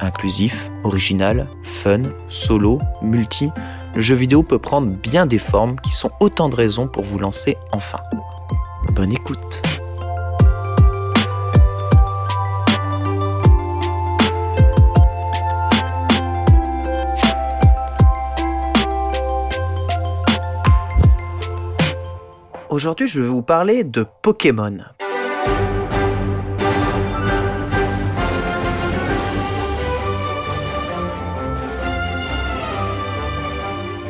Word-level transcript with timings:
Inclusif, 0.00 0.70
original, 0.82 1.48
fun, 1.62 2.02
solo, 2.28 2.78
multi, 3.00 3.50
le 3.94 4.00
jeu 4.00 4.14
vidéo 4.14 4.42
peut 4.42 4.58
prendre 4.58 4.88
bien 4.88 5.26
des 5.26 5.38
formes 5.38 5.76
qui 5.80 5.92
sont 5.92 6.10
autant 6.20 6.48
de 6.48 6.56
raisons 6.56 6.88
pour 6.88 7.04
vous 7.04 7.18
lancer 7.18 7.56
enfin. 7.72 8.00
Bonne 8.92 9.12
écoute 9.12 9.62
Aujourd'hui, 22.74 23.06
je 23.06 23.22
vais 23.22 23.28
vous 23.28 23.42
parler 23.42 23.84
de 23.84 24.04
Pokémon. 24.20 24.78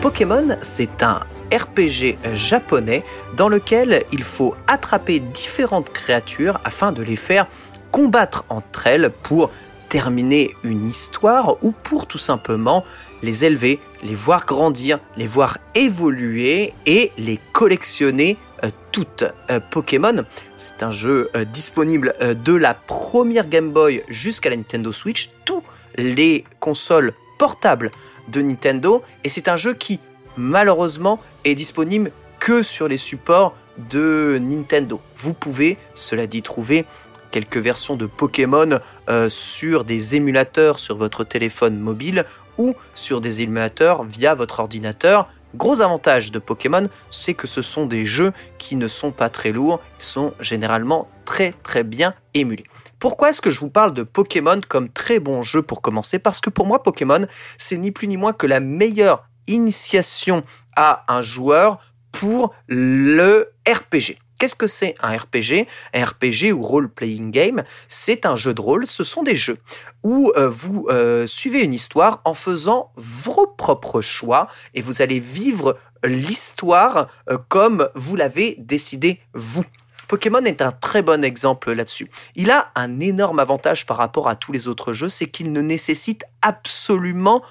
Pokémon, 0.05 0.59
c'est 0.61 1.03
un 1.03 1.21
RPG 1.51 2.19
japonais 2.35 3.03
dans 3.39 3.49
lequel 3.49 4.05
il 4.13 4.23
faut 4.23 4.55
attraper 4.67 5.19
différentes 5.19 5.91
créatures 5.95 6.61
afin 6.63 6.93
de 6.93 7.03
les 7.03 7.17
faire 7.17 7.47
combattre 7.91 8.45
entre 8.51 8.87
elles 8.87 9.09
pour 9.23 9.51
terminer 9.89 10.55
une 10.63 10.87
histoire 10.87 11.57
ou 11.65 11.73
pour 11.73 12.07
tout 12.07 12.19
simplement 12.19 12.85
les 13.23 13.47
élever, 13.47 13.81
les 14.03 14.15
voir 14.15 14.45
grandir, 14.45 14.99
les 15.17 15.25
voir 15.25 15.57
évoluer 15.75 16.75
et 16.85 17.11
les 17.17 17.41
collectionner 17.55 18.37
euh, 18.63 18.69
toutes. 18.93 19.25
Euh, 19.51 19.59
Pokémon, 19.71 20.23
c'est 20.59 20.83
un 20.83 20.91
jeu 20.91 21.31
euh, 21.35 21.47
disponible 21.47 22.15
de 22.21 22.53
la 22.53 22.75
première 22.75 23.49
Game 23.49 23.71
Boy 23.71 24.03
jusqu'à 24.11 24.51
la 24.51 24.57
Nintendo 24.57 24.93
Switch, 24.93 25.31
tous 25.47 25.63
les 25.97 26.45
consoles 26.61 27.15
portables 27.39 27.91
de 28.29 28.43
Nintendo, 28.43 29.03
et 29.25 29.29
c'est 29.29 29.49
un 29.49 29.57
jeu 29.57 29.75
qui 29.75 30.01
malheureusement 30.37 31.21
est 31.45 31.55
disponible 31.55 32.11
que 32.41 32.63
sur 32.63 32.89
les 32.89 32.99
supports 32.99 33.55
de 33.91 34.39
Nintendo. 34.41 35.01
Vous 35.17 35.35
pouvez, 35.35 35.79
cela 35.95 36.27
dit, 36.27 36.43
trouver 36.43 36.85
quelques 37.31 37.57
versions 37.57 37.97
de 37.97 38.07
Pokémon 38.07 38.79
euh, 39.09 39.29
sur 39.29 39.85
des 39.85 40.15
émulateurs 40.15 40.79
sur 40.79 40.97
votre 40.97 41.25
téléphone 41.25 41.79
mobile 41.79 42.25
ou 42.59 42.75
sur 42.95 43.21
des 43.21 43.43
émulateurs 43.43 44.05
via 44.05 44.35
votre 44.35 44.61
ordinateur. 44.61 45.29
Gros 45.57 45.81
avantage 45.81 46.31
de 46.31 46.39
Pokémon, 46.39 46.89
c'est 47.11 47.35
que 47.35 47.47
ce 47.47 47.63
sont 47.63 47.87
des 47.87 48.07
jeux 48.07 48.33
qui 48.59 48.77
ne 48.77 48.89
sont 48.89 49.11
pas 49.11 49.31
très 49.31 49.53
lourds, 49.53 49.81
sont 49.99 50.33
généralement 50.41 51.09
très 51.25 51.55
très 51.63 51.83
bien 51.83 52.15
émulés. 52.35 52.67
Pourquoi 52.99 53.31
est-ce 53.31 53.41
que 53.41 53.51
je 53.51 53.61
vous 53.61 53.71
parle 53.71 53.93
de 53.95 54.03
Pokémon 54.03 54.61
comme 54.69 54.89
très 54.89 55.19
bon 55.19 55.43
jeu 55.43 55.63
pour 55.63 55.83
commencer? 55.83 56.19
Parce 56.19 56.41
que 56.41 56.51
pour 56.51 56.67
moi, 56.67 56.83
Pokémon, 56.83 57.27
c'est 57.59 57.79
ni 57.79 57.91
plus 57.91 58.09
ni 58.09 58.17
moins 58.17 58.33
que 58.33 58.47
la 58.47 58.61
meilleure 58.61 59.29
initiation 59.47 60.45
à 60.77 61.05
un 61.09 61.21
joueur 61.21 61.79
pour 62.13 62.55
le 62.69 63.53
RPG. 63.69 64.19
Qu'est-ce 64.39 64.55
que 64.55 64.67
c'est 64.67 64.95
un 65.01 65.17
RPG 65.17 65.67
Un 65.95 66.05
RPG 66.05 66.53
ou 66.53 66.63
role-playing 66.63 67.31
game, 67.31 67.63
c'est 67.89 68.27
un 68.27 68.37
jeu 68.37 68.53
de 68.53 68.61
rôle, 68.61 68.87
ce 68.87 69.05
sont 69.05 69.23
des 69.23 69.37
jeux 69.37 69.59
où 70.03 70.33
euh, 70.37 70.49
vous 70.49 70.87
euh, 70.91 71.27
suivez 71.27 71.65
une 71.65 71.73
histoire 71.73 72.21
en 72.25 72.35
faisant 72.35 72.93
vos 72.97 73.47
propres 73.47 74.01
choix 74.01 74.49
et 74.75 74.83
vous 74.83 75.03
allez 75.03 75.21
vivre 75.21 75.79
l'histoire 76.03 77.09
euh, 77.31 77.39
comme 77.49 77.89
vous 77.95 78.17
l'avez 78.17 78.57
décidé 78.59 79.21
vous. 79.35 79.65
Pokémon 80.09 80.45
est 80.45 80.63
un 80.63 80.73
très 80.73 81.03
bon 81.03 81.25
exemple 81.25 81.73
là-dessus. 81.73 82.11
Il 82.35 82.51
a 82.51 82.71
un 82.75 83.01
énorme 83.01 83.39
avantage 83.39 83.87
par 83.87 83.97
rapport 83.97 84.29
à 84.29 84.37
tous 84.37 84.53
les 84.53 84.69
autres 84.69 84.93
jeux, 84.93 85.09
c'est 85.09 85.27
qu'il 85.27 85.53
ne 85.53 85.61
nécessite 85.61 86.25
absolument 86.43 87.43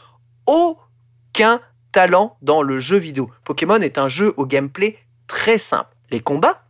aucun 0.45 1.61
talent 1.91 2.37
dans 2.41 2.61
le 2.61 2.79
jeu 2.79 2.97
vidéo. 2.97 3.29
Pokémon 3.43 3.77
est 3.77 3.97
un 3.97 4.07
jeu 4.07 4.33
au 4.37 4.45
gameplay 4.45 4.97
très 5.27 5.57
simple. 5.57 5.95
Les 6.11 6.19
combats 6.19 6.63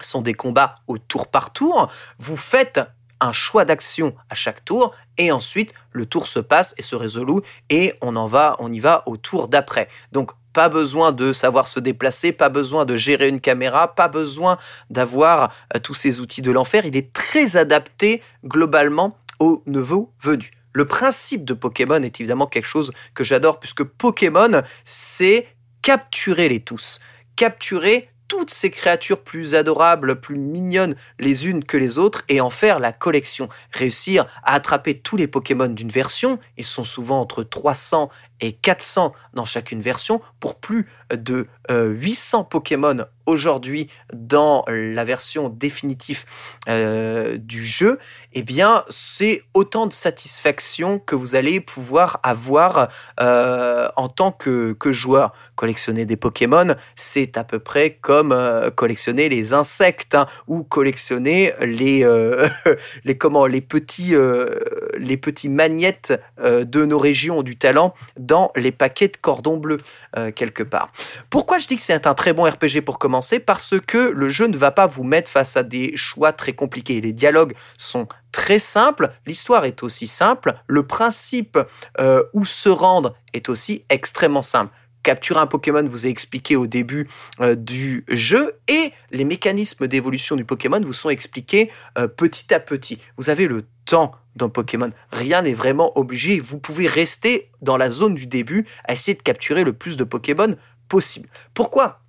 sont 0.00 0.22
des 0.22 0.34
combats 0.34 0.76
au 0.86 0.98
tour 0.98 1.26
par 1.26 1.52
tour. 1.52 1.90
Vous 2.18 2.36
faites 2.36 2.80
un 3.20 3.32
choix 3.32 3.64
d'action 3.64 4.14
à 4.30 4.34
chaque 4.34 4.64
tour 4.64 4.94
et 5.16 5.32
ensuite 5.32 5.74
le 5.92 6.06
tour 6.06 6.28
se 6.28 6.38
passe 6.38 6.74
et 6.78 6.82
se 6.82 6.94
résout 6.94 7.42
et 7.68 7.94
on 8.00 8.14
en 8.16 8.26
va, 8.26 8.56
on 8.60 8.72
y 8.72 8.78
va 8.78 9.02
au 9.06 9.16
tour 9.16 9.48
d'après. 9.48 9.88
Donc 10.12 10.30
pas 10.58 10.68
besoin 10.68 11.12
de 11.12 11.32
savoir 11.32 11.68
se 11.68 11.78
déplacer, 11.78 12.32
pas 12.32 12.48
besoin 12.48 12.84
de 12.84 12.96
gérer 12.96 13.28
une 13.28 13.40
caméra, 13.40 13.94
pas 13.94 14.08
besoin 14.08 14.58
d'avoir 14.90 15.54
euh, 15.72 15.78
tous 15.78 15.94
ces 15.94 16.18
outils 16.18 16.42
de 16.42 16.50
l'enfer. 16.50 16.84
Il 16.84 16.96
est 16.96 17.12
très 17.12 17.56
adapté 17.56 18.22
globalement 18.44 19.16
aux 19.38 19.62
nouveaux 19.66 20.12
venus. 20.20 20.50
Le 20.72 20.84
principe 20.84 21.44
de 21.44 21.54
Pokémon 21.54 22.02
est 22.02 22.18
évidemment 22.18 22.48
quelque 22.48 22.66
chose 22.66 22.90
que 23.14 23.22
j'adore 23.22 23.60
puisque 23.60 23.84
Pokémon, 23.84 24.62
c'est 24.82 25.46
capturer 25.80 26.48
les 26.48 26.58
tous. 26.58 26.98
Capturer 27.36 28.10
toutes 28.28 28.50
ces 28.50 28.70
créatures 28.70 29.22
plus 29.22 29.54
adorables, 29.54 30.20
plus 30.20 30.36
mignonnes 30.36 30.94
les 31.18 31.48
unes 31.48 31.64
que 31.64 31.76
les 31.76 31.98
autres 31.98 32.24
et 32.28 32.40
en 32.40 32.50
faire 32.50 32.78
la 32.78 32.92
collection. 32.92 33.48
Réussir 33.72 34.26
à 34.44 34.54
attraper 34.54 34.98
tous 34.98 35.16
les 35.16 35.26
Pokémon 35.26 35.68
d'une 35.68 35.88
version, 35.88 36.38
ils 36.56 36.64
sont 36.64 36.84
souvent 36.84 37.20
entre 37.20 37.42
300 37.42 38.10
et 38.40 38.52
400 38.52 39.12
dans 39.34 39.44
chacune 39.44 39.80
version, 39.80 40.20
pour 40.40 40.56
plus 40.56 40.86
de 41.12 41.46
euh, 41.70 41.88
800 41.88 42.44
Pokémon 42.44 43.06
aujourd'hui 43.28 43.88
dans 44.12 44.64
la 44.68 45.04
version 45.04 45.48
définitive 45.50 46.24
euh, 46.68 47.36
du 47.36 47.64
jeu, 47.64 47.98
eh 48.32 48.42
bien, 48.42 48.82
c'est 48.88 49.42
autant 49.54 49.86
de 49.86 49.92
satisfaction 49.92 50.98
que 50.98 51.14
vous 51.14 51.34
allez 51.34 51.60
pouvoir 51.60 52.20
avoir 52.22 52.88
euh, 53.20 53.88
en 53.96 54.08
tant 54.08 54.32
que, 54.32 54.76
joueur. 54.86 55.34
Collectionner 55.54 56.06
des 56.06 56.16
Pokémon, 56.16 56.74
c'est 56.96 57.36
à 57.36 57.44
peu 57.44 57.58
près 57.58 57.90
comme 58.00 58.32
euh, 58.32 58.70
collectionner 58.70 59.28
les 59.28 59.52
insectes 59.52 60.14
hein, 60.14 60.26
ou 60.46 60.62
collectionner 60.62 61.52
les, 61.60 62.04
euh, 62.04 62.48
les, 63.04 63.18
comment, 63.18 63.44
les, 63.44 63.60
petits, 63.60 64.14
euh, 64.14 64.58
les 64.98 65.16
petits 65.16 65.48
magnettes 65.48 66.18
euh, 66.40 66.64
de 66.64 66.84
nos 66.84 66.98
régions 66.98 67.42
du 67.42 67.56
talent 67.56 67.94
dans 68.18 68.50
les 68.56 68.72
paquets 68.72 69.08
de 69.08 69.16
cordon 69.16 69.56
bleu 69.56 69.78
euh, 70.16 70.30
quelque 70.30 70.62
part. 70.62 70.92
Pourquoi 71.30 71.58
je 71.58 71.66
dis 71.66 71.76
que 71.76 71.82
c'est 71.82 72.06
un 72.06 72.14
très 72.14 72.32
bon 72.32 72.44
RPG 72.44 72.82
pour 72.84 72.98
commencer? 72.98 73.38
Parce 73.38 73.74
que 73.86 74.10
le 74.10 74.28
jeu 74.28 74.46
ne 74.46 74.56
va 74.56 74.70
pas 74.70 74.86
vous 74.86 75.04
mettre 75.04 75.30
face 75.30 75.56
à 75.56 75.62
des 75.62 75.96
choix 75.96 76.32
très 76.32 76.52
compliqués. 76.52 77.00
Les 77.00 77.12
dialogues 77.12 77.54
sont 77.76 78.08
très 78.32 78.58
simples, 78.58 79.10
l'histoire 79.26 79.64
est 79.64 79.82
aussi 79.82 80.06
simple, 80.06 80.54
le 80.66 80.86
principe 80.86 81.58
euh, 81.98 82.22
où 82.34 82.44
se 82.44 82.68
rendre 82.68 83.14
est 83.32 83.48
aussi 83.48 83.84
extrêmement 83.88 84.42
simple. 84.42 84.72
Capturer 85.02 85.40
un 85.40 85.46
Pokémon 85.46 85.86
vous 85.86 86.06
est 86.06 86.10
expliqué 86.10 86.56
au 86.56 86.66
début 86.66 87.08
du 87.56 88.04
jeu 88.08 88.58
et 88.66 88.92
les 89.10 89.24
mécanismes 89.24 89.86
d'évolution 89.86 90.36
du 90.36 90.44
Pokémon 90.44 90.80
vous 90.80 90.92
sont 90.92 91.08
expliqués 91.08 91.70
petit 92.16 92.52
à 92.52 92.60
petit. 92.60 92.98
Vous 93.16 93.30
avez 93.30 93.46
le 93.46 93.64
temps 93.86 94.12
dans 94.38 94.48
Pokémon. 94.48 94.90
Rien 95.12 95.42
n'est 95.42 95.54
vraiment 95.54 95.96
obligé. 95.98 96.40
Vous 96.40 96.58
pouvez 96.58 96.86
rester 96.86 97.50
dans 97.60 97.76
la 97.76 97.90
zone 97.90 98.14
du 98.14 98.26
début 98.26 98.66
à 98.84 98.92
essayer 98.92 99.16
de 99.16 99.22
capturer 99.22 99.64
le 99.64 99.72
plus 99.72 99.96
de 99.96 100.04
Pokémon 100.04 100.56
possible. 100.88 101.28
Pourquoi 101.52 102.00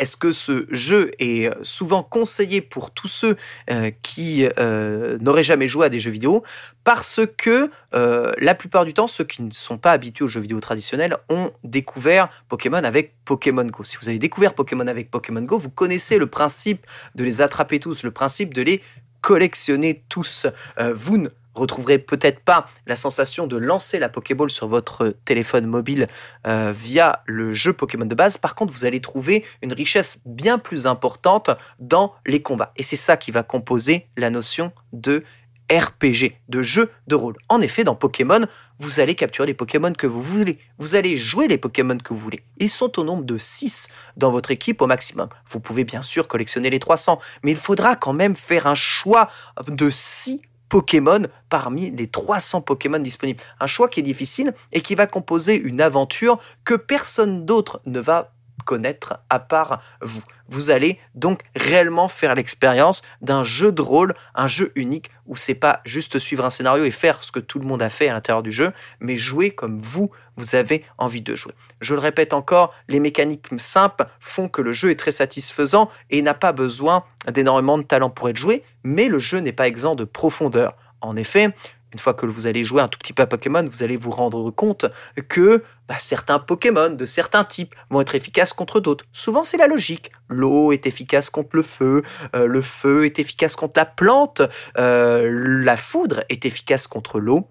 est-ce 0.00 0.16
que 0.16 0.32
ce 0.32 0.66
jeu 0.70 1.10
est 1.18 1.46
euh, 1.46 1.54
souvent 1.62 2.02
conseillé 2.02 2.62
pour 2.62 2.90
tous 2.90 3.06
ceux 3.06 3.36
euh, 3.70 3.90
qui 4.02 4.48
euh, 4.58 5.18
n'auraient 5.20 5.42
jamais 5.42 5.68
joué 5.68 5.86
à 5.86 5.88
des 5.90 6.00
jeux 6.00 6.10
vidéo? 6.10 6.42
Parce 6.84 7.20
que 7.36 7.70
la 7.92 8.54
plupart 8.54 8.84
du 8.84 8.94
temps, 8.94 9.06
ceux 9.06 9.24
qui 9.24 9.42
ne 9.42 9.50
sont 9.50 9.76
pas 9.76 9.92
habitués 9.92 10.24
aux 10.24 10.28
jeux 10.28 10.40
vidéo 10.40 10.58
traditionnels 10.60 11.16
ont 11.28 11.52
découvert 11.64 12.30
Pokémon 12.48 12.78
avec 12.78 13.14
Pokémon 13.24 13.64
Go. 13.64 13.84
Si 13.84 13.98
vous 14.00 14.08
avez 14.08 14.18
découvert 14.18 14.54
Pokémon 14.54 14.86
avec 14.86 15.10
Pokémon 15.10 15.42
Go, 15.42 15.58
vous 15.58 15.70
connaissez 15.70 16.18
le 16.18 16.26
principe 16.26 16.86
de 17.14 17.24
les 17.24 17.42
attraper 17.42 17.78
tous, 17.78 18.02
le 18.02 18.10
principe 18.10 18.54
de 18.54 18.62
les 18.62 18.82
collectionner 19.20 20.02
tous. 20.08 20.46
vous 20.94 21.18
ne 21.18 21.28
retrouverez 21.60 21.98
peut-être 21.98 22.40
pas 22.40 22.68
la 22.86 22.96
sensation 22.96 23.46
de 23.46 23.56
lancer 23.56 23.98
la 23.98 24.08
Pokéball 24.08 24.50
sur 24.50 24.68
votre 24.68 25.14
téléphone 25.24 25.66
mobile 25.66 26.06
euh, 26.46 26.72
via 26.74 27.22
le 27.26 27.52
jeu 27.52 27.72
Pokémon 27.72 28.06
de 28.06 28.14
base. 28.14 28.38
Par 28.38 28.54
contre, 28.54 28.72
vous 28.72 28.84
allez 28.84 29.00
trouver 29.00 29.44
une 29.62 29.72
richesse 29.72 30.18
bien 30.24 30.58
plus 30.58 30.86
importante 30.86 31.50
dans 31.78 32.14
les 32.26 32.42
combats. 32.42 32.72
Et 32.76 32.82
c'est 32.82 32.96
ça 32.96 33.16
qui 33.16 33.30
va 33.30 33.42
composer 33.42 34.08
la 34.16 34.30
notion 34.30 34.72
de 34.92 35.24
RPG, 35.70 36.32
de 36.48 36.62
jeu 36.62 36.90
de 37.06 37.14
rôle. 37.14 37.36
En 37.48 37.60
effet, 37.60 37.84
dans 37.84 37.94
Pokémon, 37.94 38.44
vous 38.80 38.98
allez 38.98 39.14
capturer 39.14 39.46
les 39.46 39.54
Pokémon 39.54 39.92
que 39.92 40.06
vous 40.06 40.20
voulez. 40.20 40.58
Vous 40.78 40.96
allez 40.96 41.16
jouer 41.16 41.46
les 41.46 41.58
Pokémon 41.58 41.96
que 41.96 42.12
vous 42.12 42.18
voulez. 42.18 42.42
Ils 42.58 42.70
sont 42.70 42.98
au 42.98 43.04
nombre 43.04 43.22
de 43.22 43.38
6 43.38 43.88
dans 44.16 44.32
votre 44.32 44.50
équipe 44.50 44.82
au 44.82 44.86
maximum. 44.86 45.28
Vous 45.46 45.60
pouvez 45.60 45.84
bien 45.84 46.02
sûr 46.02 46.26
collectionner 46.26 46.70
les 46.70 46.80
300, 46.80 47.20
mais 47.44 47.52
il 47.52 47.56
faudra 47.56 47.94
quand 47.94 48.12
même 48.12 48.34
faire 48.34 48.66
un 48.66 48.74
choix 48.74 49.28
de 49.68 49.90
6 49.90 50.42
Pokémon 50.70 51.26
parmi 51.50 51.90
les 51.90 52.06
300 52.06 52.62
Pokémon 52.62 53.00
disponibles. 53.00 53.42
Un 53.58 53.66
choix 53.66 53.88
qui 53.88 54.00
est 54.00 54.04
difficile 54.04 54.54
et 54.72 54.80
qui 54.80 54.94
va 54.94 55.06
composer 55.06 55.60
une 55.60 55.82
aventure 55.82 56.38
que 56.64 56.74
personne 56.74 57.44
d'autre 57.44 57.82
ne 57.84 58.00
va 58.00 58.32
connaître 58.64 59.20
à 59.28 59.38
part 59.38 59.82
vous. 60.00 60.22
Vous 60.48 60.70
allez 60.70 60.98
donc 61.14 61.42
réellement 61.54 62.08
faire 62.08 62.34
l'expérience 62.34 63.02
d'un 63.20 63.44
jeu 63.44 63.70
de 63.70 63.82
rôle, 63.82 64.14
un 64.34 64.48
jeu 64.48 64.72
unique 64.74 65.10
où 65.26 65.36
c'est 65.36 65.54
pas 65.54 65.80
juste 65.84 66.18
suivre 66.18 66.44
un 66.44 66.50
scénario 66.50 66.84
et 66.84 66.90
faire 66.90 67.22
ce 67.22 67.30
que 67.30 67.38
tout 67.38 67.60
le 67.60 67.66
monde 67.66 67.82
a 67.82 67.88
fait 67.88 68.08
à 68.08 68.14
l'intérieur 68.14 68.42
du 68.42 68.50
jeu, 68.50 68.72
mais 68.98 69.16
jouer 69.16 69.52
comme 69.52 69.78
vous, 69.78 70.10
vous 70.36 70.56
avez 70.56 70.84
envie 70.98 71.22
de 71.22 71.36
jouer. 71.36 71.52
Je 71.80 71.94
le 71.94 72.00
répète 72.00 72.34
encore, 72.34 72.74
les 72.88 72.98
mécaniques 72.98 73.46
simples 73.58 74.06
font 74.18 74.48
que 74.48 74.60
le 74.60 74.72
jeu 74.72 74.90
est 74.90 74.98
très 74.98 75.12
satisfaisant 75.12 75.88
et 76.10 76.20
n'a 76.20 76.34
pas 76.34 76.52
besoin 76.52 77.04
d'énormément 77.32 77.78
de 77.78 77.84
talent 77.84 78.10
pour 78.10 78.28
être 78.28 78.36
joué, 78.36 78.64
mais 78.82 79.06
le 79.06 79.20
jeu 79.20 79.38
n'est 79.38 79.52
pas 79.52 79.68
exempt 79.68 79.94
de 79.94 80.04
profondeur. 80.04 80.76
En 81.00 81.16
effet, 81.16 81.54
une 81.92 81.98
fois 81.98 82.14
que 82.14 82.26
vous 82.26 82.46
allez 82.46 82.64
jouer 82.64 82.82
un 82.82 82.88
tout 82.88 82.98
petit 82.98 83.12
peu 83.12 83.22
à 83.22 83.26
Pokémon, 83.26 83.66
vous 83.66 83.82
allez 83.82 83.96
vous 83.96 84.10
rendre 84.10 84.50
compte 84.50 84.86
que 85.28 85.62
bah, 85.88 85.96
certains 85.98 86.38
Pokémon 86.38 86.90
de 86.90 87.06
certains 87.06 87.44
types 87.44 87.74
vont 87.90 88.00
être 88.00 88.14
efficaces 88.14 88.52
contre 88.52 88.80
d'autres. 88.80 89.04
Souvent, 89.12 89.44
c'est 89.44 89.56
la 89.56 89.66
logique. 89.66 90.12
L'eau 90.28 90.72
est 90.72 90.86
efficace 90.86 91.30
contre 91.30 91.50
le 91.54 91.62
feu, 91.62 92.02
euh, 92.36 92.46
le 92.46 92.62
feu 92.62 93.04
est 93.04 93.18
efficace 93.18 93.56
contre 93.56 93.72
la 93.76 93.86
plante, 93.86 94.42
euh, 94.78 95.28
la 95.64 95.76
foudre 95.76 96.22
est 96.28 96.44
efficace 96.44 96.86
contre 96.86 97.18
l'eau. 97.18 97.48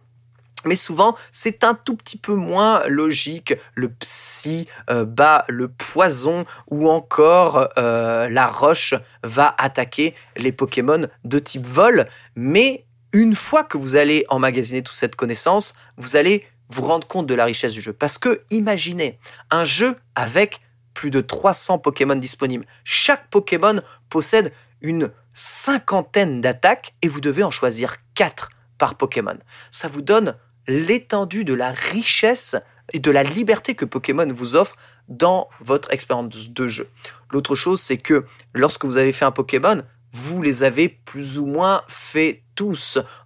Mais 0.66 0.76
souvent, 0.76 1.16
c'est 1.32 1.64
un 1.64 1.74
tout 1.74 1.96
petit 1.96 2.18
peu 2.18 2.34
moins 2.34 2.86
logique. 2.88 3.54
Le 3.76 3.90
psy 3.90 4.68
euh, 4.90 5.06
bat 5.06 5.46
le 5.48 5.70
poison 5.70 6.46
ou 6.68 6.90
encore 6.90 7.70
la 7.78 8.48
roche 8.48 8.94
va 9.24 9.56
attaquer 9.58 10.16
les 10.36 10.52
Pokémon 10.52 11.08
de 11.24 11.40
type 11.40 11.66
vol. 11.66 12.08
Mais 12.36 12.86
une 13.14 13.36
fois 13.36 13.64
que 13.64 13.78
vous 13.78 13.96
allez 13.96 14.26
emmagasiner 14.30 14.84
toute 14.84 14.96
cette 14.96 15.16
connaissance, 15.16 15.74
vous 15.98 16.16
allez 16.16 16.46
vous 16.70 16.84
rendre 16.84 17.08
compte 17.08 17.28
de 17.28 17.34
la 17.34 17.46
richesse 17.46 17.74
du 17.74 17.82
jeu. 17.82 17.94
Parce 17.94 18.18
que 18.18 18.44
imaginez 18.52 19.20
un 19.50 19.64
jeu 19.64 19.96
avec 20.16 20.62
plus 20.94 21.12
de 21.12 21.22
300 21.22 21.80
Pokémon 21.80 22.16
disponibles. 22.16 22.66
Chaque 22.84 23.30
Pokémon 23.30 23.82
possède 24.10 24.54
une 24.82 25.12
cinquantaine 25.34 26.42
d'attaques 26.42 26.94
et 27.02 27.08
vous 27.08 27.22
devez 27.22 27.44
en 27.44 27.52
choisir 27.52 27.96
4 28.16 28.50
par 28.78 28.96
Pokémon. 28.96 29.38
Ça 29.72 29.88
vous 29.88 30.02
donne 30.02 30.36
l'étendue 30.68 31.46
de 31.46 31.54
la 31.54 31.72
richesse 31.72 32.56
et 32.94 33.00
de 33.00 33.12
la 33.12 33.24
liberté 33.24 33.76
que 33.76 33.86
Pokémon 33.86 34.28
vous 34.34 34.56
offre 34.56 34.76
dans 35.08 35.50
votre 35.62 35.92
expérience 35.92 36.50
de 36.50 36.68
jeu. 36.68 36.90
L'autre 37.32 37.56
chose, 37.56 37.82
c'est 37.82 37.98
que 37.98 38.26
lorsque 38.54 38.86
vous 38.86 38.98
avez 38.98 39.12
fait 39.12 39.26
un 39.26 39.32
Pokémon, 39.32 39.84
vous 40.12 40.42
les 40.42 40.64
avez 40.64 40.90
plus 40.90 41.38
ou 41.38 41.46
moins 41.46 41.82
fait 41.88 42.44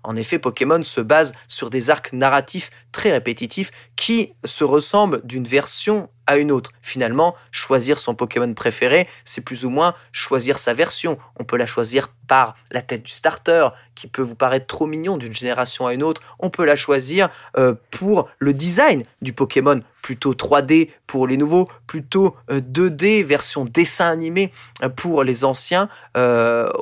En 0.04 0.16
effet, 0.16 0.40
Pokémon 0.40 0.84
se 0.84 1.02
base 1.02 1.34
sur 1.48 1.70
des 1.70 1.90
arcs 1.90 2.14
narratifs 2.14 2.72
très 2.92 3.12
répétitifs 3.12 3.72
qui 3.96 4.34
se 4.46 4.64
ressemblent 4.64 5.22
d'une 5.24 5.46
version 5.46 6.10
à 6.28 6.38
une 6.38 6.52
autre. 6.52 6.72
Finalement, 6.82 7.36
choisir 7.52 7.98
son 7.98 8.16
Pokémon 8.16 8.54
préféré, 8.54 9.08
c'est 9.26 9.44
plus 9.44 9.66
ou 9.66 9.70
moins 9.70 9.94
choisir 10.12 10.58
sa 10.58 10.74
version. 10.74 11.18
On 11.38 11.44
peut 11.44 11.58
la 11.58 11.66
choisir 11.66 12.10
par 12.28 12.56
la 12.72 12.82
tête 12.82 13.04
du 13.04 13.12
starter, 13.12 13.68
qui 13.96 14.08
peut 14.08 14.22
vous 14.22 14.36
paraître 14.36 14.68
trop 14.68 14.86
mignon 14.86 15.18
d'une 15.18 15.36
génération 15.36 15.88
à 15.88 15.94
une 15.94 16.04
autre. 16.04 16.22
On 16.40 16.50
peut 16.50 16.66
la 16.66 16.76
choisir 16.76 17.30
euh, 17.58 17.76
pour 17.92 18.30
le 18.40 18.54
design 18.54 19.04
du 19.22 19.34
Pokémon, 19.34 19.82
plutôt 20.02 20.34
3D 20.34 20.90
pour 21.06 21.28
les 21.28 21.38
nouveaux, 21.38 21.70
plutôt 21.86 22.36
2D, 22.50 23.22
euh, 23.22 23.26
version 23.26 23.66
dessin 23.66 24.08
animé 24.08 24.52
euh, 24.82 24.90
pour 24.90 25.24
les 25.24 25.46
anciens. 25.46 25.90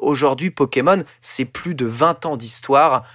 Aujourd'hui, 0.02 0.52
Pokémon, 0.52 1.04
c'est 1.22 1.46
plus 1.46 1.76
de 1.76 1.86
20 1.86 2.26
ans 2.26 2.38
d'histoire, 2.42 3.06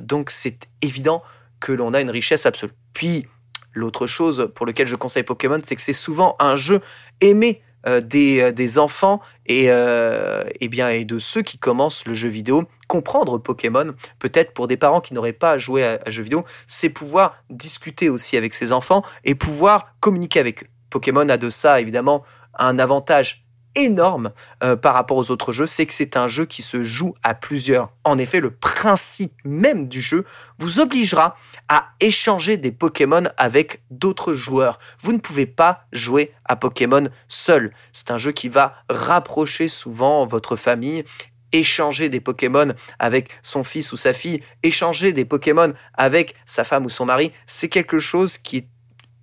donc 0.00 0.30
c'est 0.30 0.68
évident 0.82 1.22
que 1.58 1.72
l'on 1.72 1.94
a 1.94 2.00
une 2.00 2.10
richesse 2.10 2.46
absolue. 2.46 2.72
Puis, 2.94 3.26
l'autre 3.72 4.06
chose 4.06 4.50
pour 4.54 4.66
laquelle 4.66 4.86
je 4.86 4.96
conseille 4.96 5.22
Pokémon, 5.22 5.58
c'est 5.62 5.76
que 5.76 5.82
c'est 5.82 5.92
souvent 5.92 6.36
un 6.38 6.56
jeu 6.56 6.80
aimé 7.20 7.62
euh, 7.86 8.02
des, 8.02 8.40
euh, 8.40 8.52
des, 8.52 8.78
enfants 8.78 9.22
et, 9.46 9.70
euh, 9.70 10.42
et, 10.60 10.68
bien, 10.68 10.90
et 10.90 11.06
de 11.06 11.18
ceux 11.18 11.40
qui 11.40 11.56
commencent 11.56 12.06
le 12.06 12.12
jeu 12.12 12.28
vidéo. 12.28 12.64
Comprendre 12.88 13.38
Pokémon, 13.38 13.94
peut-être 14.18 14.52
pour 14.52 14.66
des 14.66 14.76
parents 14.76 15.00
qui 15.00 15.14
n'auraient 15.14 15.32
pas 15.32 15.56
joué 15.56 15.84
à, 15.84 15.98
à 16.04 16.10
jeu 16.10 16.22
vidéo, 16.22 16.44
c'est 16.66 16.90
pouvoir 16.90 17.42
discuter 17.48 18.10
aussi 18.10 18.36
avec 18.36 18.52
ses 18.52 18.72
enfants 18.72 19.02
et 19.24 19.34
pouvoir 19.34 19.94
communiquer 20.00 20.40
avec 20.40 20.64
eux. 20.64 20.66
Pokémon 20.90 21.26
a 21.28 21.38
de 21.38 21.48
ça, 21.48 21.80
évidemment, 21.80 22.22
un 22.58 22.78
avantage 22.78 23.46
énorme 23.74 24.32
euh, 24.62 24.76
par 24.76 24.94
rapport 24.94 25.16
aux 25.16 25.30
autres 25.30 25.52
jeux, 25.52 25.66
c'est 25.66 25.86
que 25.86 25.92
c'est 25.92 26.16
un 26.16 26.28
jeu 26.28 26.44
qui 26.44 26.62
se 26.62 26.82
joue 26.82 27.14
à 27.22 27.34
plusieurs. 27.34 27.92
En 28.04 28.18
effet, 28.18 28.40
le 28.40 28.50
principe 28.50 29.34
même 29.44 29.88
du 29.88 30.00
jeu 30.00 30.24
vous 30.58 30.80
obligera 30.80 31.36
à 31.68 31.88
échanger 32.00 32.56
des 32.56 32.72
Pokémon 32.72 33.24
avec 33.36 33.82
d'autres 33.90 34.34
joueurs. 34.34 34.78
Vous 35.00 35.12
ne 35.12 35.18
pouvez 35.18 35.46
pas 35.46 35.84
jouer 35.92 36.32
à 36.44 36.56
Pokémon 36.56 37.08
seul. 37.28 37.72
C'est 37.92 38.10
un 38.10 38.18
jeu 38.18 38.32
qui 38.32 38.48
va 38.48 38.74
rapprocher 38.88 39.68
souvent 39.68 40.26
votre 40.26 40.56
famille 40.56 41.04
échanger 41.52 42.08
des 42.08 42.20
Pokémon 42.20 42.74
avec 42.98 43.28
son 43.42 43.64
fils 43.64 43.92
ou 43.92 43.96
sa 43.96 44.12
fille, 44.12 44.40
échanger 44.62 45.12
des 45.12 45.24
Pokémon 45.24 45.72
avec 45.94 46.34
sa 46.44 46.64
femme 46.64 46.86
ou 46.86 46.90
son 46.90 47.06
mari, 47.06 47.32
c'est 47.46 47.68
quelque 47.68 47.98
chose 47.98 48.38
qui 48.38 48.58
est 48.58 48.68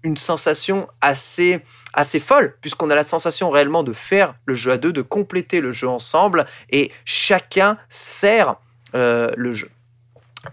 une 0.03 0.17
sensation 0.17 0.87
assez 1.01 1.61
assez 1.97 2.19
folle, 2.19 2.55
puisqu'on 2.61 2.91
a 2.91 2.95
la 2.95 3.03
sensation 3.03 3.49
réellement 3.49 3.83
de 3.83 3.91
faire 3.91 4.35
le 4.45 4.53
jeu 4.53 4.71
à 4.71 4.77
deux, 4.77 4.93
de 4.93 5.01
compléter 5.01 5.59
le 5.59 5.71
jeu 5.71 5.89
ensemble, 5.89 6.45
et 6.69 6.91
chacun 7.03 7.77
sert 7.89 8.55
euh, 8.95 9.31
le 9.35 9.51
jeu. 9.53 9.69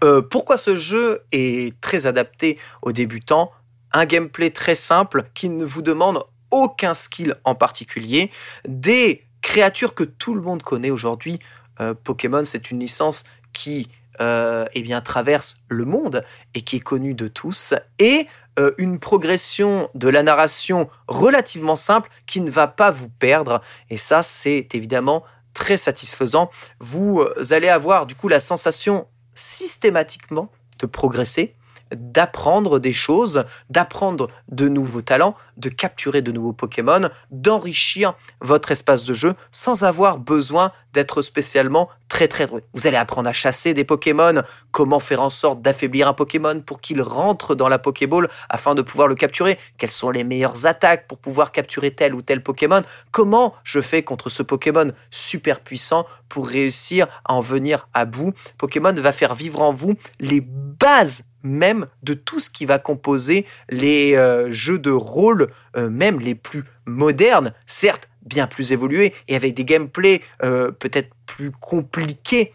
Euh, 0.03 0.21
pourquoi 0.21 0.57
ce 0.57 0.75
jeu 0.75 1.21
est 1.31 1.79
très 1.79 2.07
adapté 2.07 2.57
aux 2.81 2.91
débutants? 2.91 3.51
Un 3.93 4.05
gameplay 4.05 4.49
très 4.49 4.75
simple 4.75 5.25
qui 5.35 5.49
ne 5.49 5.63
vous 5.63 5.83
demande 5.83 6.23
aucun 6.49 6.95
skill 6.95 7.35
en 7.43 7.53
particulier, 7.53 8.31
des 8.67 9.23
créatures 9.43 9.93
que 9.93 10.03
tout 10.03 10.33
le 10.33 10.41
monde 10.41 10.63
connaît 10.63 10.89
aujourd'hui. 10.89 11.39
Euh, 11.79 11.93
Pokémon, 11.93 12.43
c'est 12.43 12.71
une 12.71 12.79
licence 12.79 13.23
qui 13.53 13.87
eh 14.19 14.81
bien, 14.81 15.01
traverse 15.01 15.57
le 15.69 15.85
monde 15.85 16.23
et 16.53 16.61
qui 16.61 16.77
est 16.77 16.81
connue 16.81 17.13
de 17.13 17.27
tous, 17.27 17.73
et 17.99 18.27
euh, 18.57 18.71
une 18.77 18.99
progression 18.99 19.89
de 19.95 20.07
la 20.07 20.23
narration 20.23 20.89
relativement 21.09 21.75
simple 21.75 22.09
qui 22.25 22.39
ne 22.39 22.49
va 22.49 22.67
pas 22.67 22.89
vous 22.89 23.09
perdre. 23.09 23.61
Et 23.89 23.97
ça, 23.97 24.21
c'est 24.21 24.73
évidemment 24.73 25.23
très 25.53 25.75
satisfaisant. 25.75 26.49
Vous 26.79 27.19
euh, 27.19 27.53
allez 27.53 27.67
avoir 27.67 28.05
du 28.05 28.15
coup 28.15 28.29
la 28.29 28.39
sensation 28.39 29.07
systématiquement 29.33 30.49
de 30.79 30.85
progresser, 30.85 31.55
d'apprendre 31.93 32.79
des 32.79 32.93
choses, 32.93 33.45
d'apprendre 33.69 34.29
de 34.49 34.67
nouveaux 34.67 35.01
talents, 35.01 35.35
de 35.57 35.69
capturer 35.69 36.21
de 36.21 36.31
nouveaux 36.31 36.53
Pokémon, 36.53 37.09
d'enrichir 37.31 38.13
votre 38.41 38.71
espace 38.71 39.03
de 39.03 39.13
jeu 39.13 39.35
sans 39.51 39.83
avoir 39.83 40.17
besoin 40.17 40.71
d'être 40.93 41.21
spécialement 41.21 41.89
très 42.07 42.27
très 42.27 42.45
drôle. 42.45 42.61
Vous 42.73 42.87
allez 42.87 42.97
apprendre 42.97 43.27
à 43.27 43.33
chasser 43.33 43.73
des 43.73 43.83
Pokémon, 43.83 44.41
comment 44.71 44.99
faire 44.99 45.21
en 45.21 45.29
sorte 45.29 45.61
d'affaiblir 45.61 46.07
un 46.07 46.13
Pokémon 46.13 46.61
pour 46.61 46.79
qu'il 46.79 47.01
rentre 47.01 47.55
dans 47.55 47.67
la 47.67 47.77
Pokéball 47.77 48.29
afin 48.49 48.75
de 48.75 48.81
pouvoir 48.81 49.07
le 49.07 49.15
capturer, 49.15 49.59
quelles 49.77 49.91
sont 49.91 50.09
les 50.09 50.23
meilleures 50.23 50.65
attaques 50.65 51.07
pour 51.07 51.17
pouvoir 51.17 51.51
capturer 51.51 51.91
tel 51.91 52.15
ou 52.15 52.21
tel 52.21 52.41
Pokémon, 52.41 52.81
comment 53.11 53.53
je 53.63 53.81
fais 53.81 54.03
contre 54.03 54.29
ce 54.29 54.43
Pokémon 54.43 54.91
super 55.11 55.59
puissant 55.59 56.05
pour 56.29 56.47
réussir 56.47 57.07
à 57.25 57.33
en 57.33 57.41
venir 57.41 57.87
à 57.93 58.05
bout? 58.05 58.33
Pokémon 58.57 58.93
va 58.93 59.11
faire 59.11 59.35
vivre 59.35 59.61
en 59.61 59.73
vous 59.73 59.95
les 60.19 60.41
bases 60.41 61.23
même 61.45 61.87
de 62.03 62.13
tout 62.13 62.39
ce 62.39 62.49
qui 62.49 62.65
va 62.65 62.79
composer 62.79 63.45
les 63.69 64.15
euh, 64.15 64.51
jeux 64.51 64.79
de 64.79 64.91
rôle, 64.91 65.51
euh, 65.77 65.89
même 65.89 66.19
les 66.19 66.35
plus 66.35 66.65
modernes, 66.85 67.53
certes 67.65 68.09
bien 68.23 68.47
plus 68.47 68.71
évolués 68.71 69.13
et 69.27 69.35
avec 69.35 69.53
des 69.53 69.65
gameplays 69.65 70.21
euh, 70.43 70.71
peut-être 70.71 71.11
plus 71.27 71.51
compliqués, 71.51 72.53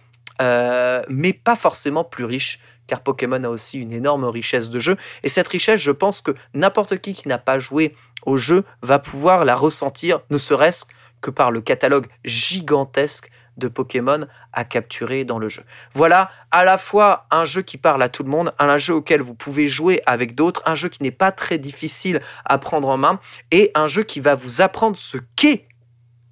mais 1.09 1.33
pas 1.33 1.55
forcément 1.55 2.03
plus 2.03 2.25
riches, 2.25 2.61
car 2.87 3.03
Pokémon 3.03 3.45
a 3.45 3.49
aussi 3.49 3.79
une 3.79 3.93
énorme 3.93 4.25
richesse 4.25 4.71
de 4.71 4.81
jeu. 4.81 4.97
Et 5.23 5.29
cette 5.29 5.47
richesse, 5.47 5.81
je 5.81 5.91
pense 5.91 6.23
que 6.23 6.35
n'importe 6.55 6.99
qui 6.99 7.15
qui 7.15 7.29
n'a 7.29 7.39
pas 7.39 7.59
joué 7.59 7.95
au 8.25 8.39
jeu 8.39 8.65
va 8.83 8.99
pouvoir 8.99 9.45
la 9.45 9.55
ressentir, 9.55 10.21
ne 10.31 10.39
serait-ce 10.39 10.87
que 11.21 11.31
par 11.31 11.51
le 11.51 11.61
catalogue 11.61 12.07
gigantesque 12.25 13.31
de 13.61 13.69
Pokémon 13.69 14.27
à 14.53 14.65
capturer 14.65 15.25
dans 15.25 15.39
le 15.39 15.49
jeu. 15.49 15.63
Voilà 15.93 16.31
à 16.51 16.65
la 16.65 16.79
fois 16.79 17.27
un 17.31 17.45
jeu 17.45 17.63
qui 17.63 17.79
parle 17.79 18.03
à 18.03 18.09
tout 18.09 18.25
le 18.25 18.31
monde, 18.31 18.53
un 18.59 18.79
jeu 18.79 18.95
auquel 18.95 19.21
vous 19.21 19.35
pouvez 19.35 19.69
jouer 19.69 20.03
avec 20.07 20.35
d'autres, 20.35 20.63
un 20.67 20.75
jeu 20.75 20.89
qui 20.89 21.03
n'est 21.05 21.13
pas 21.13 21.31
très 21.31 21.59
difficile 21.59 22.21
à 22.45 22.59
prendre 22.59 22.89
en 22.89 22.97
main 22.97 23.21
et 23.53 23.71
un 23.75 23.87
jeu 23.87 24.03
qui 24.03 24.19
va 24.21 24.35
vous 24.35 24.61
apprendre 24.61 24.97
ce 24.97 25.19
qu'est 25.37 25.69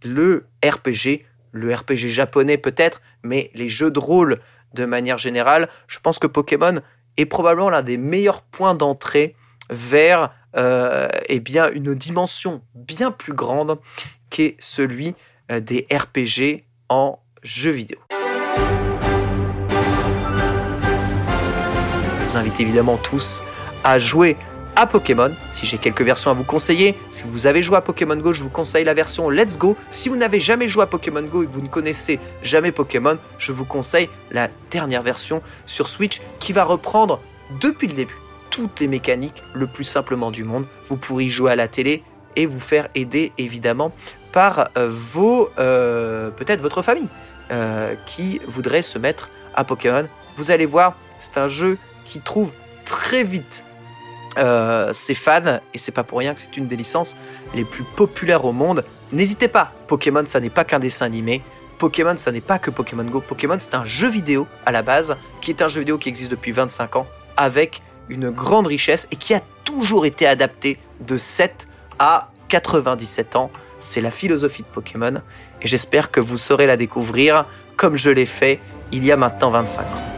le 0.03 0.47
RPG, 0.65 1.25
le 1.53 1.75
RPG 1.75 2.09
japonais 2.09 2.59
peut-être, 2.59 3.01
mais 3.23 3.51
les 3.55 3.69
jeux 3.69 3.91
de 3.91 3.99
rôle 3.99 4.41
de 4.75 4.85
manière 4.85 5.19
générale. 5.19 5.69
Je 5.87 5.99
pense 5.99 6.19
que 6.19 6.27
Pokémon 6.27 6.81
est 7.17 7.27
probablement 7.27 7.71
l'un 7.71 7.83
des 7.83 7.97
meilleurs 7.97 8.43
points 8.43 8.75
d'entrée 8.75 9.35
vers 9.71 10.31
euh, 10.57 11.09
eh 11.29 11.43
une 11.75 11.95
dimension 11.95 12.63
bien 12.75 13.11
plus 13.11 13.35
grande 13.35 13.79
qu'est 14.31 14.57
celui 14.59 15.15
euh, 15.51 15.61
des 15.61 15.87
RPG 15.93 16.65
en 16.89 17.19
jeux 17.43 17.71
vidéo. 17.71 17.99
Je 22.21 22.31
vous 22.31 22.37
invite 22.37 22.61
évidemment 22.61 22.97
tous 22.97 23.43
à 23.85 23.99
jouer 23.99 24.37
à 24.77 24.87
Pokémon. 24.87 25.35
Si 25.51 25.67
j'ai 25.67 25.79
quelques 25.79 26.03
versions 26.03 26.31
à 26.31 26.35
vous 26.35 26.45
conseiller, 26.45 26.95
si 27.11 27.25
vous 27.27 27.47
avez 27.47 27.63
joué 27.63 27.77
à 27.77 27.81
Pokémon 27.81 28.17
Go, 28.17 28.33
je 28.33 28.43
vous 28.43 28.51
conseille 28.51 28.85
la 28.85 28.95
version 28.95 29.29
Let's 29.29 29.59
Go. 29.59 29.77
Si 29.91 30.09
vous 30.09 30.17
n'avez 30.17 30.39
jamais 30.39 30.69
joué 30.69 30.85
à 30.85 30.87
Pokémon 30.87 31.23
Go 31.23 31.43
et 31.43 31.47
que 31.47 31.51
vous 31.51 31.63
ne 31.63 31.69
connaissez 31.69 32.21
jamais 32.43 32.71
Pokémon, 32.71 33.19
je 33.39 33.51
vous 33.51 33.65
conseille 33.65 34.09
la 34.31 34.49
dernière 34.71 35.03
version 35.03 35.43
sur 35.67 35.89
Switch 35.89 36.21
qui 36.39 36.53
va 36.53 36.63
reprendre 36.65 37.21
depuis 37.61 37.89
le 37.89 37.95
début 37.95 38.19
toutes 38.51 38.79
les 38.81 38.89
mécaniques 38.89 39.43
le 39.55 39.67
plus 39.67 39.85
simplement 39.85 40.31
du 40.31 40.45
monde. 40.45 40.67
Vous 40.87 40.97
pourrez 40.97 41.29
jouer 41.29 41.53
à 41.53 41.57
la 41.57 41.67
télé 41.67 42.05
et 42.37 42.47
vous 42.47 42.61
faire 42.61 42.89
aider 42.95 43.33
évidemment 43.37 43.93
par 44.39 44.71
euh, 44.77 44.89
vos 44.89 45.51
euh, 45.59 46.31
peut-être 46.31 46.61
votre 46.61 46.81
famille 46.81 47.09
euh, 47.51 47.97
qui 48.07 48.41
voudrait 48.47 48.83
se 48.83 48.97
mettre 48.97 49.31
à 49.57 49.65
Pokémon. 49.65 50.07
Vous 50.37 50.53
allez 50.53 50.65
voir, 50.65 50.95
c'est 51.19 51.39
un 51.39 51.49
jeu 51.49 51.77
qui 52.05 52.21
trouve 52.21 52.53
très 52.85 53.25
vite 53.25 53.65
ses 54.93 55.15
fans 55.15 55.59
et 55.75 55.79
c'est 55.79 55.91
pas 55.91 56.05
pour 56.05 56.21
rien 56.21 56.35
que 56.35 56.39
c'est 56.41 56.57
une 56.57 56.69
des 56.69 56.77
licences 56.77 57.17
les 57.53 57.65
plus 57.65 57.83
populaires 57.83 58.45
au 58.45 58.53
monde. 58.53 58.85
N'hésitez 59.11 59.49
pas, 59.49 59.73
Pokémon 59.89 60.25
ça 60.25 60.39
n'est 60.39 60.51
pas 60.51 60.63
qu'un 60.63 60.79
dessin 60.79 61.07
animé. 61.07 61.43
Pokémon, 61.77 62.17
ça 62.17 62.31
n'est 62.31 62.41
pas 62.41 62.61
que 62.61 62.71
Pokémon 62.71 63.03
Go. 63.03 63.21
Pokémon, 63.21 63.57
c'est 63.59 63.75
un 63.75 63.85
jeu 63.85 64.09
vidéo 64.09 64.47
à 64.67 64.71
la 64.71 64.83
base, 64.83 65.17
qui 65.41 65.51
est 65.51 65.63
un 65.63 65.69
jeu 65.69 65.81
vidéo 65.81 65.99
qui 65.99 66.09
existe 66.09 66.31
depuis 66.31 66.53
25 66.53 66.95
ans, 66.95 67.09
avec 67.37 67.83
une 68.09 68.31
grande 68.31 68.69
richesse 68.69 69.09
et 69.11 69.17
qui 69.17 69.35
a 69.35 69.41
toujours 69.65 70.07
été 70.07 70.29
adapté 70.29 70.79
de 71.01 71.19
7 71.19 71.67
à 71.99 72.31
97 72.49 73.35
ans. 73.35 73.51
C'est 73.81 74.01
la 74.01 74.11
philosophie 74.11 74.63
de 74.63 74.69
Pokémon 74.69 75.23
et 75.63 75.69
j'espère 75.69 76.11
que 76.11 76.21
vous 76.21 76.37
saurez 76.37 76.67
la 76.67 76.77
découvrir 76.77 77.47
comme 77.77 77.97
je 77.97 78.11
l'ai 78.11 78.27
fait 78.27 78.61
il 78.93 79.05
y 79.05 79.13
a 79.13 79.17
maintenant 79.17 79.51
25 79.51 79.83
ans. 79.83 80.18